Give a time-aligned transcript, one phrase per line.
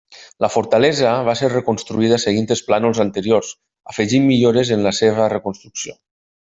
[0.43, 3.53] La fortalesa va ser reconstruïda seguint els plànols anteriors,
[3.95, 6.01] afegint millores en la seva reconstrucció.